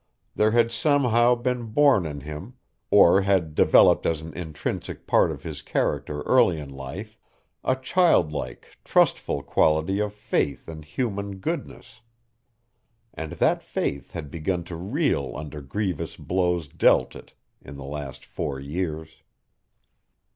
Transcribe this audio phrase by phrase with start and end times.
[0.33, 2.55] There had somehow been born in him,
[2.89, 7.19] or had developed as an intrinsic part of his character early in life,
[7.63, 12.01] a child like, trustful quality of faith in human goodness.
[13.13, 18.25] And that faith had begun to reel under grievous blows dealt it in the last
[18.25, 19.21] four years.